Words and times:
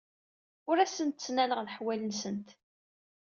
Ur 0.69 0.77
asent-ttnaleɣ 0.79 1.59
leḥwal-nsent. 1.61 2.49